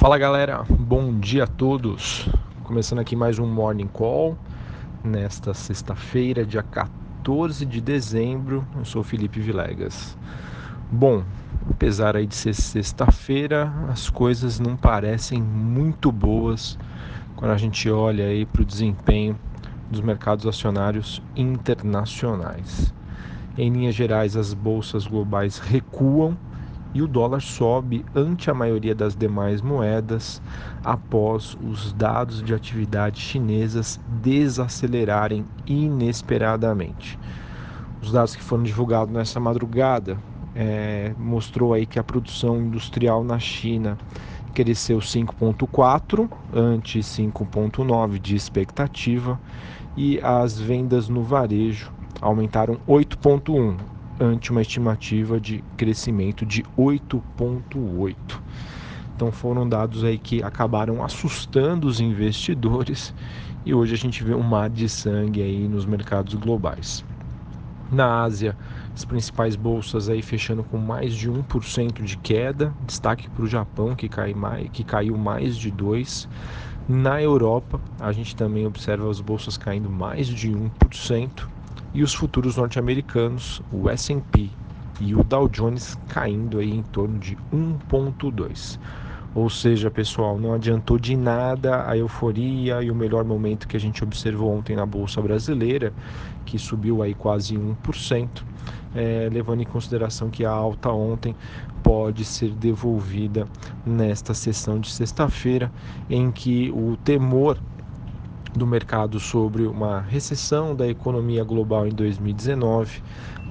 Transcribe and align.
Fala 0.00 0.16
galera, 0.16 0.64
bom 0.66 1.18
dia 1.20 1.44
a 1.44 1.46
todos. 1.46 2.26
Começando 2.64 3.00
aqui 3.00 3.14
mais 3.14 3.38
um 3.38 3.46
Morning 3.46 3.86
Call 3.86 4.34
nesta 5.04 5.52
sexta-feira, 5.52 6.42
dia 6.42 6.62
14 6.62 7.66
de 7.66 7.82
dezembro. 7.82 8.66
Eu 8.78 8.86
sou 8.86 9.04
Felipe 9.04 9.40
Vilegas. 9.40 10.16
Bom, 10.90 11.22
apesar 11.68 12.16
aí 12.16 12.26
de 12.26 12.34
ser 12.34 12.54
sexta-feira, 12.54 13.70
as 13.90 14.08
coisas 14.08 14.58
não 14.58 14.74
parecem 14.74 15.42
muito 15.42 16.10
boas 16.10 16.78
quando 17.36 17.50
a 17.50 17.58
gente 17.58 17.90
olha 17.90 18.24
aí 18.24 18.46
para 18.46 18.62
o 18.62 18.64
desempenho 18.64 19.38
dos 19.90 20.00
mercados 20.00 20.46
acionários 20.46 21.20
internacionais. 21.36 22.90
Em 23.58 23.70
linhas 23.70 23.94
gerais, 23.94 24.34
as 24.34 24.54
bolsas 24.54 25.06
globais 25.06 25.58
recuam 25.58 26.38
e 26.92 27.02
o 27.02 27.08
dólar 27.08 27.40
sobe 27.40 28.04
ante 28.14 28.50
a 28.50 28.54
maioria 28.54 28.94
das 28.94 29.14
demais 29.14 29.60
moedas 29.60 30.42
após 30.84 31.56
os 31.62 31.92
dados 31.92 32.42
de 32.42 32.54
atividade 32.54 33.20
chinesas 33.20 34.00
desacelerarem 34.06 35.44
inesperadamente. 35.66 37.18
Os 38.02 38.10
dados 38.10 38.34
que 38.34 38.42
foram 38.42 38.62
divulgados 38.62 39.12
nessa 39.12 39.38
madrugada 39.38 40.18
é, 40.54 41.12
mostrou 41.18 41.72
aí 41.72 41.86
que 41.86 41.98
a 41.98 42.04
produção 42.04 42.58
industrial 42.58 43.22
na 43.22 43.38
China 43.38 43.96
cresceu 44.52 44.98
5,4 44.98 46.28
ante 46.52 46.98
5,9 47.00 48.18
de 48.18 48.34
expectativa 48.34 49.38
e 49.96 50.20
as 50.20 50.58
vendas 50.58 51.08
no 51.08 51.22
varejo 51.22 51.92
aumentaram 52.20 52.78
8,1 52.88 53.76
ante 54.20 54.50
uma 54.50 54.60
estimativa 54.60 55.40
de 55.40 55.64
crescimento 55.78 56.44
de 56.44 56.62
8,8. 56.76 58.14
Então 59.16 59.32
foram 59.32 59.66
dados 59.66 60.04
aí 60.04 60.18
que 60.18 60.42
acabaram 60.42 61.02
assustando 61.02 61.88
os 61.88 62.00
investidores 62.00 63.14
e 63.64 63.72
hoje 63.72 63.94
a 63.94 63.98
gente 63.98 64.22
vê 64.22 64.34
um 64.34 64.42
mar 64.42 64.68
de 64.68 64.88
sangue 64.88 65.42
aí 65.42 65.66
nos 65.66 65.86
mercados 65.86 66.34
globais. 66.34 67.02
Na 67.90 68.22
Ásia, 68.22 68.56
as 68.94 69.04
principais 69.04 69.56
bolsas 69.56 70.08
aí 70.08 70.22
fechando 70.22 70.62
com 70.62 70.78
mais 70.78 71.14
de 71.14 71.28
1% 71.28 72.04
de 72.04 72.16
queda, 72.16 72.72
destaque 72.86 73.28
para 73.28 73.42
o 73.42 73.48
Japão 73.48 73.96
que, 73.96 74.08
cai 74.08 74.32
mais, 74.32 74.68
que 74.70 74.84
caiu 74.84 75.16
mais 75.16 75.56
de 75.56 75.72
2%. 75.72 76.28
Na 76.88 77.22
Europa, 77.22 77.80
a 78.00 78.10
gente 78.10 78.34
também 78.34 78.66
observa 78.66 79.08
as 79.08 79.20
bolsas 79.20 79.56
caindo 79.56 79.88
mais 79.90 80.26
de 80.26 80.50
1% 80.50 81.49
e 81.92 82.02
os 82.02 82.14
futuros 82.14 82.56
norte-americanos, 82.56 83.62
o 83.72 83.88
S&P 83.88 84.50
e 85.00 85.14
o 85.14 85.24
Dow 85.24 85.48
Jones 85.48 85.98
caindo 86.08 86.58
aí 86.58 86.70
em 86.70 86.82
torno 86.82 87.18
de 87.18 87.36
1.2. 87.52 88.78
Ou 89.34 89.48
seja, 89.48 89.90
pessoal, 89.90 90.38
não 90.38 90.54
adiantou 90.54 90.98
de 90.98 91.16
nada 91.16 91.88
a 91.88 91.96
euforia 91.96 92.82
e 92.82 92.90
o 92.90 92.94
melhor 92.94 93.24
momento 93.24 93.68
que 93.68 93.76
a 93.76 93.80
gente 93.80 94.02
observou 94.02 94.52
ontem 94.52 94.74
na 94.74 94.84
bolsa 94.84 95.22
brasileira, 95.22 95.92
que 96.44 96.58
subiu 96.58 97.00
aí 97.00 97.14
quase 97.14 97.56
1%, 97.56 98.28
é, 98.94 99.28
levando 99.32 99.62
em 99.62 99.66
consideração 99.66 100.30
que 100.30 100.44
a 100.44 100.50
alta 100.50 100.90
ontem 100.90 101.36
pode 101.80 102.24
ser 102.24 102.50
devolvida 102.50 103.46
nesta 103.86 104.34
sessão 104.34 104.80
de 104.80 104.90
sexta-feira, 104.90 105.70
em 106.08 106.32
que 106.32 106.70
o 106.72 106.96
temor 106.96 107.56
do 108.54 108.66
mercado 108.66 109.20
sobre 109.20 109.66
uma 109.66 110.00
recessão 110.00 110.74
da 110.74 110.86
economia 110.86 111.44
global 111.44 111.86
em 111.86 111.90
2019, 111.90 113.02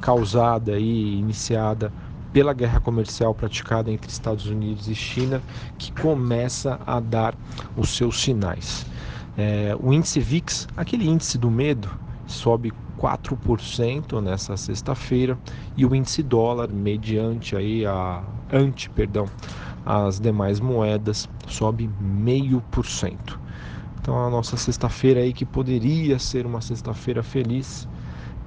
causada 0.02 0.78
e 0.78 1.18
iniciada 1.18 1.92
pela 2.32 2.54
guerra 2.54 2.80
comercial 2.80 3.34
praticada 3.34 3.92
entre 3.92 4.12
Estados 4.12 4.46
Unidos 4.46 4.88
e 4.88 4.96
China, 4.96 5.42
que 5.78 5.92
começa 5.92 6.80
a 6.86 7.00
dar 7.00 7.36
os 7.76 7.90
seus 7.90 8.22
sinais. 8.22 8.86
É, 9.38 9.76
o 9.80 9.94
índice 9.94 10.20
VIX, 10.20 10.68
aquele 10.76 11.08
índice 11.08 11.38
do 11.38 11.50
medo, 11.50 11.90
sobe 12.28 12.72
4% 13.00 14.22
nessa 14.22 14.58
sexta-feira 14.58 15.40
e 15.76 15.86
o 15.86 15.96
índice 15.96 16.22
dólar, 16.22 16.70
mediante 16.70 17.56
aí 17.56 17.86
a 17.86 18.22
ante, 18.52 18.90
perdão, 18.90 19.26
as 19.86 20.20
demais 20.20 20.60
moedas, 20.60 21.28
sobe 21.48 21.90
meio 22.00 22.62
por 22.70 22.86
cento. 22.86 23.40
Então 24.10 24.26
a 24.26 24.28
nossa 24.28 24.58
sexta-feira 24.58 25.20
aí 25.20 25.32
que 25.32 25.46
poderia 25.46 26.18
ser 26.18 26.44
uma 26.44 26.62
sexta-feira 26.62 27.22
feliz, 27.22 27.88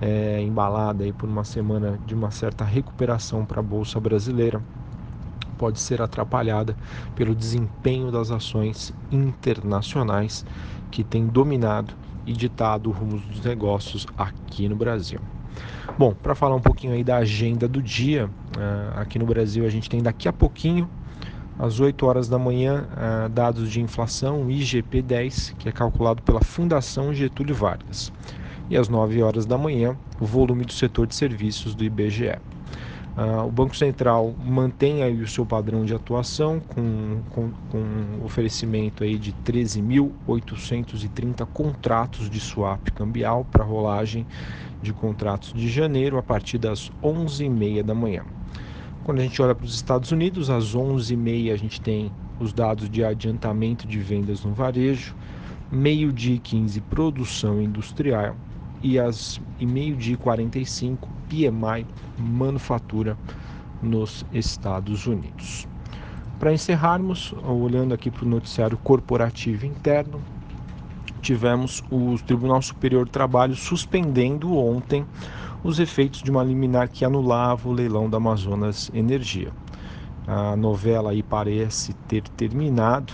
é, 0.00 0.40
embalada 0.42 1.04
aí 1.04 1.12
por 1.12 1.28
uma 1.28 1.44
semana 1.44 2.00
de 2.04 2.16
uma 2.16 2.32
certa 2.32 2.64
recuperação 2.64 3.46
para 3.46 3.60
a 3.60 3.62
bolsa 3.62 4.00
brasileira, 4.00 4.60
pode 5.56 5.78
ser 5.78 6.02
atrapalhada 6.02 6.76
pelo 7.14 7.32
desempenho 7.32 8.10
das 8.10 8.32
ações 8.32 8.92
internacionais 9.12 10.44
que 10.90 11.04
tem 11.04 11.28
dominado 11.28 11.94
e 12.26 12.32
ditado 12.32 12.88
o 12.88 12.92
rumo 12.92 13.20
dos 13.20 13.44
negócios 13.44 14.04
aqui 14.18 14.68
no 14.68 14.74
Brasil. 14.74 15.20
Bom, 15.96 16.12
para 16.12 16.34
falar 16.34 16.56
um 16.56 16.60
pouquinho 16.60 16.92
aí 16.92 17.04
da 17.04 17.18
agenda 17.18 17.68
do 17.68 17.80
dia, 17.80 18.26
uh, 18.26 18.98
aqui 18.98 19.16
no 19.16 19.26
Brasil 19.26 19.64
a 19.64 19.68
gente 19.68 19.88
tem 19.88 20.02
daqui 20.02 20.26
a 20.26 20.32
pouquinho 20.32 20.90
às 21.58 21.80
8 21.80 22.06
horas 22.06 22.28
da 22.28 22.38
manhã, 22.38 22.86
uh, 22.92 23.28
dados 23.28 23.70
de 23.70 23.80
inflação 23.80 24.48
IGP-10, 24.48 25.54
que 25.56 25.68
é 25.68 25.72
calculado 25.72 26.22
pela 26.22 26.40
Fundação 26.40 27.12
Getúlio 27.12 27.54
Vargas. 27.54 28.12
E 28.70 28.76
às 28.76 28.88
9 28.88 29.22
horas 29.22 29.44
da 29.44 29.58
manhã, 29.58 29.96
o 30.20 30.24
volume 30.24 30.64
do 30.64 30.72
setor 30.72 31.06
de 31.06 31.14
serviços 31.14 31.74
do 31.74 31.84
IBGE. 31.84 32.38
Ah, 33.14 33.44
o 33.44 33.50
Banco 33.50 33.76
Central 33.76 34.34
mantém 34.42 35.02
aí 35.02 35.20
o 35.20 35.28
seu 35.28 35.44
padrão 35.44 35.84
de 35.84 35.94
atuação 35.94 36.58
com, 36.60 37.20
com, 37.28 37.50
com 37.70 38.24
oferecimento 38.24 39.04
aí 39.04 39.19
de 39.19 39.34
13.830 39.44 41.46
contratos 41.52 42.30
de 42.30 42.40
swap 42.40 42.90
cambial 42.92 43.46
para 43.50 43.62
rolagem 43.62 44.26
de 44.80 44.94
contratos 44.94 45.52
de 45.52 45.69
janeiro 45.69 46.16
a 46.16 46.22
partir 46.22 46.56
das 46.56 46.90
11h30 47.02 47.82
da 47.82 47.94
manhã. 47.94 48.24
Quando 49.04 49.18
a 49.18 49.22
gente 49.22 49.42
olha 49.42 49.52
para 49.52 49.64
os 49.64 49.74
Estados 49.74 50.12
Unidos, 50.12 50.48
às 50.48 50.76
11h30 50.76 51.52
a 51.52 51.56
gente 51.56 51.80
tem 51.80 52.12
os 52.38 52.52
dados 52.52 52.88
de 52.88 53.04
adiantamento 53.04 53.84
de 53.84 53.98
vendas 53.98 54.44
no 54.44 54.52
varejo, 54.52 55.16
meio-dia 55.72 56.38
15 56.38 56.80
produção 56.82 57.60
industrial 57.60 58.36
e 58.80 59.00
às 59.00 59.40
e 59.58 59.66
meio-dia 59.66 60.16
45 60.16 61.08
PMI 61.28 61.84
manufatura 62.16 63.18
nos 63.82 64.24
Estados 64.32 65.04
Unidos. 65.08 65.66
Para 66.38 66.52
encerrarmos, 66.52 67.34
olhando 67.44 67.94
aqui 67.94 68.08
para 68.08 68.24
o 68.24 68.28
noticiário 68.28 68.78
corporativo 68.78 69.66
interno, 69.66 70.20
tivemos 71.22 71.82
o 71.90 72.16
Tribunal 72.26 72.60
Superior 72.60 73.04
do 73.04 73.10
Trabalho 73.10 73.54
suspendendo 73.54 74.54
ontem 74.56 75.06
os 75.62 75.78
efeitos 75.78 76.22
de 76.22 76.30
uma 76.30 76.42
liminar 76.42 76.88
que 76.88 77.04
anulava 77.04 77.68
o 77.68 77.72
leilão 77.72 78.10
da 78.10 78.16
Amazonas 78.16 78.90
Energia. 78.92 79.52
A 80.26 80.56
novela 80.56 81.12
aí 81.12 81.22
parece 81.22 81.94
ter 82.08 82.22
terminado, 82.22 83.12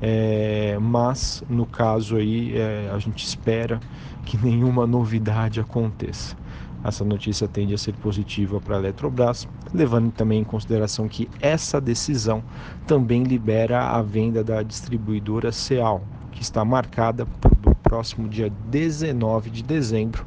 é, 0.00 0.78
mas 0.80 1.42
no 1.48 1.64
caso 1.64 2.16
aí 2.16 2.54
é, 2.54 2.90
a 2.92 2.98
gente 2.98 3.24
espera 3.24 3.80
que 4.24 4.36
nenhuma 4.44 4.86
novidade 4.86 5.58
aconteça. 5.58 6.36
Essa 6.84 7.04
notícia 7.04 7.48
tende 7.48 7.74
a 7.74 7.78
ser 7.78 7.94
positiva 7.94 8.60
para 8.60 8.76
a 8.76 8.78
Eletrobras, 8.78 9.48
levando 9.74 10.12
também 10.12 10.40
em 10.40 10.44
consideração 10.44 11.08
que 11.08 11.28
essa 11.40 11.80
decisão 11.80 12.44
também 12.86 13.24
libera 13.24 13.88
a 13.88 14.02
venda 14.02 14.44
da 14.44 14.62
distribuidora 14.62 15.50
Ceal, 15.50 16.04
que 16.36 16.42
está 16.42 16.64
marcada 16.64 17.26
para 17.40 17.70
o 17.70 17.74
próximo 17.74 18.28
dia 18.28 18.52
19 18.68 19.50
de 19.50 19.62
dezembro, 19.62 20.24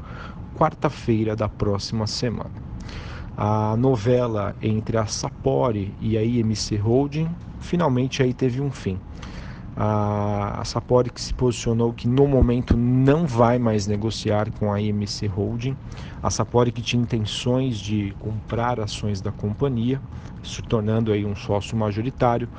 quarta-feira 0.57 1.35
da 1.35 1.47
próxima 1.47 2.07
semana. 2.07 2.51
A 3.37 3.77
novela 3.77 4.55
entre 4.61 4.97
a 4.97 5.05
Sapori 5.05 5.93
e 6.01 6.17
a 6.17 6.23
IMC 6.23 6.75
Holding 6.75 7.29
finalmente 7.59 8.23
aí 8.23 8.33
teve 8.33 8.59
um 8.59 8.71
fim. 8.71 8.99
A, 9.77 10.59
a 10.59 10.65
Sapori 10.65 11.09
que 11.09 11.21
se 11.21 11.33
posicionou 11.33 11.93
que 11.93 12.07
no 12.07 12.27
momento 12.27 12.75
não 12.75 13.25
vai 13.25 13.59
mais 13.59 13.87
negociar 13.87 14.51
com 14.51 14.73
a 14.73 14.81
IMC 14.81 15.27
Holding. 15.27 15.77
A 16.21 16.29
Sapori 16.29 16.71
que 16.71 16.81
tinha 16.81 17.01
intenções 17.01 17.77
de 17.77 18.13
comprar 18.19 18.79
ações 18.79 19.21
da 19.21 19.31
companhia, 19.31 20.01
se 20.43 20.61
tornando 20.63 21.13
aí 21.13 21.23
um 21.23 21.35
sócio 21.35 21.77
majoritário. 21.77 22.49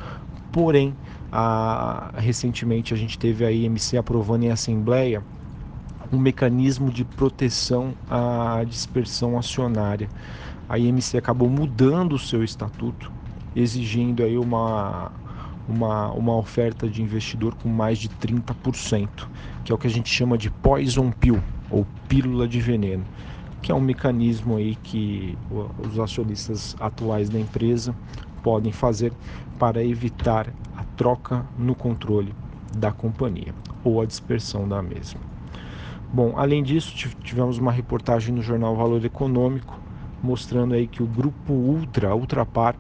Porém, 0.53 0.95
a, 1.31 2.11
recentemente 2.17 2.93
a 2.93 2.97
gente 2.97 3.19
teve 3.19 3.45
a 3.45 3.53
IMC 3.53 3.97
aprovando 3.97 4.45
em 4.45 4.51
assembleia 4.51 5.23
um 6.13 6.19
mecanismo 6.19 6.91
de 6.91 7.05
proteção 7.05 7.95
à 8.09 8.65
dispersão 8.67 9.39
acionária. 9.39 10.09
A 10.69 10.79
IMC 10.79 11.17
acabou 11.17 11.49
mudando 11.49 12.15
o 12.15 12.19
seu 12.19 12.43
estatuto, 12.43 13.13
exigindo 13.55 14.23
aí 14.23 14.37
uma, 14.37 15.13
uma, 15.69 16.11
uma 16.13 16.37
oferta 16.37 16.89
de 16.89 17.03
investidor 17.03 17.55
com 17.55 17.69
mais 17.69 17.99
de 17.99 18.09
30%, 18.09 19.09
que 19.65 19.71
é 19.71 19.75
o 19.75 19.79
que 19.79 19.87
a 19.87 19.91
gente 19.91 20.09
chama 20.09 20.37
de 20.37 20.51
poison 20.51 21.11
pill, 21.13 21.41
ou 21.71 21.87
pílula 22.09 22.49
de 22.49 22.61
veneno, 22.61 23.05
que 23.63 23.71
é 23.71 23.75
um 23.75 23.81
mecanismo 23.81 24.57
aí 24.57 24.75
que 24.77 25.37
os 25.79 25.99
acionistas 25.99 26.77
atuais 26.81 27.29
da 27.29 27.39
empresa 27.39 27.95
podem 28.43 28.73
fazer 28.73 29.13
para 29.59 29.85
evitar 29.85 30.49
a 30.77 30.85
troca 30.97 31.45
no 31.59 31.75
controle 31.75 32.35
da 32.77 32.91
companhia 32.91 33.55
ou 33.85 34.01
a 34.01 34.07
dispersão 34.07 34.69
da 34.69 34.83
mesma. 34.83 35.21
Bom, 36.13 36.35
além 36.37 36.63
disso, 36.63 36.93
tivemos 37.23 37.59
uma 37.59 37.71
reportagem 37.71 38.35
no 38.35 38.43
jornal 38.43 38.75
Valor 38.75 39.05
Econômico 39.05 39.79
mostrando 40.23 40.75
aí 40.75 40.87
que 40.87 41.03
o 41.03 41.07
grupo 41.07 41.53
Ultra, 41.53 42.15
Ultrapar, 42.15 42.77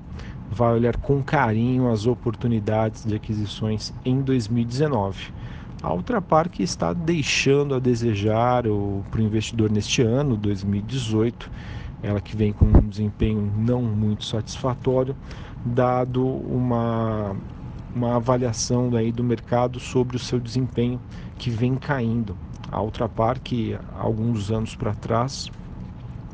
vai 0.50 0.74
olhar 0.74 0.96
com 0.96 1.22
carinho 1.22 1.90
as 1.90 2.06
oportunidades 2.06 3.04
de 3.04 3.14
aquisições 3.14 3.94
em 4.04 4.20
2019. 4.20 5.32
A 5.82 5.94
Ultrapar 5.94 6.50
está 6.58 6.92
deixando 6.92 7.74
a 7.74 7.78
desejar 7.78 8.64
para 8.64 8.70
o 8.70 9.24
investidor 9.24 9.70
neste 9.70 10.02
ano, 10.02 10.36
2018, 10.36 11.50
ela 12.02 12.20
que 12.20 12.36
vem 12.36 12.52
com 12.52 12.66
um 12.66 12.86
desempenho 12.86 13.50
não 13.56 13.80
muito 13.80 14.26
satisfatório, 14.26 15.16
dado 15.64 16.22
uma, 16.22 17.34
uma 17.96 18.16
avaliação 18.16 18.94
aí 18.94 19.10
do 19.10 19.24
mercado 19.24 19.80
sobre 19.80 20.16
o 20.16 20.18
seu 20.18 20.38
desempenho 20.38 21.00
que 21.38 21.48
vem 21.48 21.76
caindo. 21.76 22.36
A 22.70 22.82
Ultrapar, 22.82 23.40
alguns 23.98 24.50
anos 24.50 24.76
para 24.76 24.92
trás 24.92 25.50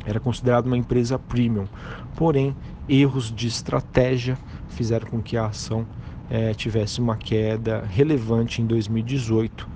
era 0.04 0.18
considerada 0.18 0.66
uma 0.66 0.76
empresa 0.76 1.20
premium, 1.20 1.66
porém 2.16 2.54
erros 2.88 3.32
de 3.32 3.46
estratégia 3.46 4.36
fizeram 4.68 5.06
com 5.08 5.22
que 5.22 5.36
a 5.36 5.46
ação 5.46 5.86
é, 6.30 6.54
tivesse 6.54 7.00
uma 7.00 7.16
queda 7.16 7.84
relevante 7.84 8.60
em 8.60 8.66
2018. 8.66 9.68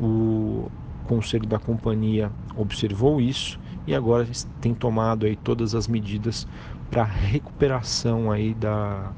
O 0.00 0.70
conselho 1.06 1.46
da 1.46 1.58
companhia 1.58 2.30
observou 2.56 3.20
isso 3.20 3.58
e 3.86 3.94
agora 3.94 4.26
tem 4.60 4.74
tomado 4.74 5.26
aí 5.26 5.36
todas 5.36 5.74
as 5.74 5.86
medidas 5.86 6.46
para 6.90 7.04
recuperação 7.04 8.30
aí 8.30 8.54
da, 8.54 9.12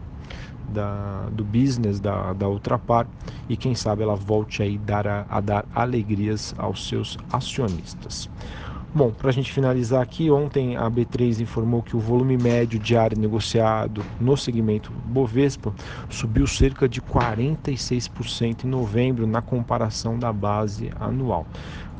da, 0.68 1.28
do 1.30 1.44
business 1.44 2.00
da, 2.00 2.32
da 2.32 2.48
Ultrapar 2.48 3.06
e 3.48 3.56
quem 3.56 3.74
sabe 3.74 4.02
ela 4.02 4.16
volte 4.16 4.62
aí 4.62 4.76
dar 4.78 5.06
a, 5.06 5.26
a 5.28 5.40
dar 5.40 5.64
alegrias 5.74 6.54
aos 6.58 6.88
seus 6.88 7.16
acionistas. 7.32 8.28
Bom, 8.96 9.10
para 9.10 9.28
a 9.28 9.32
gente 9.32 9.52
finalizar 9.52 10.00
aqui, 10.00 10.30
ontem 10.30 10.74
a 10.74 10.90
B3 10.90 11.40
informou 11.40 11.82
que 11.82 11.94
o 11.94 12.00
volume 12.00 12.38
médio 12.38 12.78
diário 12.78 13.20
negociado 13.20 14.02
no 14.18 14.38
segmento 14.38 14.90
Bovespa 15.04 15.74
subiu 16.08 16.46
cerca 16.46 16.88
de 16.88 17.02
46% 17.02 18.64
em 18.64 18.68
novembro 18.68 19.26
na 19.26 19.42
comparação 19.42 20.18
da 20.18 20.32
base 20.32 20.90
anual, 20.98 21.46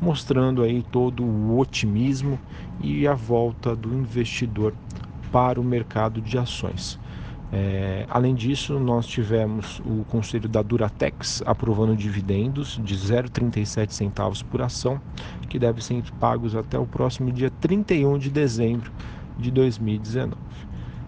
mostrando 0.01 0.63
aí 0.63 0.81
todo 0.81 1.23
o 1.23 1.59
otimismo 1.59 2.39
e 2.81 3.07
a 3.07 3.13
volta 3.13 3.75
do 3.75 3.93
investidor 3.93 4.73
para 5.31 5.61
o 5.61 5.63
mercado 5.63 6.19
de 6.19 6.35
ações. 6.35 6.97
É, 7.51 8.05
além 8.09 8.35
disso, 8.35 8.77
nós 8.77 9.05
tivemos 9.05 9.79
o 9.85 10.03
conselho 10.05 10.49
da 10.49 10.61
Duratex 10.61 11.41
aprovando 11.45 11.95
dividendos 11.95 12.79
de 12.83 12.95
0,37 12.95 13.91
centavos 13.91 14.43
por 14.43 14.61
ação, 14.61 14.99
que 15.47 15.57
devem 15.57 15.81
ser 15.81 16.03
pagos 16.19 16.55
até 16.55 16.77
o 16.77 16.85
próximo 16.85 17.31
dia 17.31 17.49
31 17.49 18.17
de 18.17 18.29
dezembro 18.29 18.91
de 19.37 19.49
2019. 19.49 20.35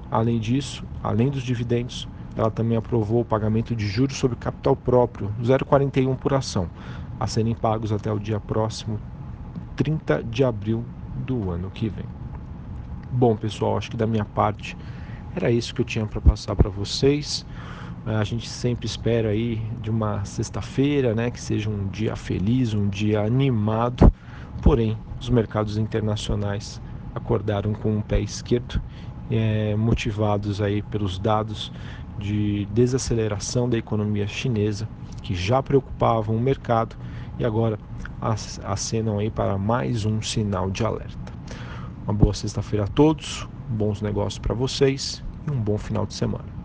Além 0.10 0.40
disso, 0.40 0.84
além 1.04 1.30
dos 1.30 1.44
dividendos, 1.44 2.08
ela 2.36 2.50
também 2.50 2.78
aprovou 2.78 3.22
o 3.22 3.26
pagamento 3.26 3.76
de 3.76 3.86
juros 3.86 4.18
sobre 4.18 4.38
capital 4.38 4.76
próprio, 4.76 5.34
0,41 5.44 6.16
por 6.16 6.34
ação, 6.34 6.70
a 7.20 7.28
serem 7.28 7.54
pagos 7.54 7.92
até 7.92 8.12
o 8.12 8.18
dia 8.18 8.40
próximo 8.40 8.98
30 9.76 10.24
de 10.24 10.44
abril 10.44 10.86
do 11.26 11.52
ano 11.52 11.70
que 11.70 11.90
vem. 11.90 12.06
Bom, 13.12 13.36
pessoal, 13.36 13.78
acho 13.78 13.92
que 13.92 13.98
da 13.98 14.08
minha 14.08 14.24
parte 14.24 14.78
era 15.36 15.52
isso 15.52 15.74
que 15.74 15.82
eu 15.82 15.86
tinha 15.86 16.06
para 16.06 16.22
passar 16.22 16.56
para 16.56 16.70
vocês. 16.70 17.46
É, 18.06 18.16
a 18.16 18.24
gente 18.24 18.48
sempre 18.48 18.86
espera 18.86 19.30
aí 19.30 19.62
de 19.82 19.90
uma 19.90 20.24
sexta-feira, 20.26 21.14
né, 21.14 21.30
que 21.30 21.40
seja 21.40 21.70
um 21.70 21.88
dia 21.88 22.16
feliz, 22.16 22.74
um 22.74 22.88
dia 22.88 23.22
animado. 23.22 24.12
Porém, 24.62 24.98
os 25.20 25.30
mercados 25.30 25.78
internacionais 25.78 26.82
acordaram 27.14 27.74
com 27.74 27.98
o 27.98 28.02
pé 28.02 28.20
esquerdo, 28.20 28.82
é, 29.30 29.76
motivados 29.76 30.62
aí 30.62 30.82
pelos 30.82 31.20
dados 31.20 31.72
de 32.18 32.66
desaceleração 32.72 33.70
da 33.70 33.78
economia 33.78 34.28
chinesa, 34.28 34.88
que 35.22 35.36
já 35.36 35.62
preocupavam 35.62 36.36
o 36.36 36.40
mercado 36.40 36.96
e 37.38 37.46
agora 37.46 37.80
acenam 38.64 39.20
aí 39.20 39.30
para 39.30 39.58
mais 39.58 40.06
um 40.06 40.22
sinal 40.22 40.70
de 40.70 40.84
alerta. 40.84 41.34
Uma 42.04 42.14
boa 42.14 42.34
sexta-feira 42.34 42.86
a 42.86 42.88
todos, 42.88 43.48
bons 43.70 44.02
negócios 44.02 44.40
para 44.40 44.56
vocês 44.56 45.24
e 45.48 45.52
um 45.52 45.62
bom 45.62 45.78
final 45.78 46.06
de 46.06 46.14
semana. 46.14 46.59